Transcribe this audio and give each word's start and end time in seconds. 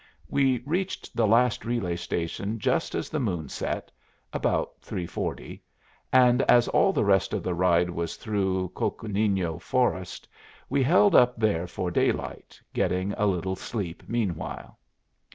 We 0.27 0.63
reached 0.65 1.15
the 1.15 1.27
last 1.27 1.63
relay 1.63 1.95
station 1.95 2.57
just 2.57 2.95
as 2.95 3.07
the 3.11 3.19
moon 3.19 3.49
set, 3.49 3.91
about 4.33 4.71
three 4.81 5.05
forty; 5.05 5.61
and, 6.11 6.41
as 6.49 6.67
all 6.69 6.91
the 6.91 7.05
rest 7.05 7.35
of 7.35 7.43
the 7.43 7.53
ride 7.53 7.91
was 7.91 8.15
through 8.15 8.69
Coconino 8.69 9.59
forest, 9.59 10.27
we 10.71 10.81
held 10.81 11.13
up 11.13 11.37
there 11.37 11.67
for 11.67 11.91
daylight, 11.91 12.59
getting 12.73 13.11
a 13.13 13.27
little 13.27 13.55
sleep 13.55 14.01
meanwhile. 14.07 14.79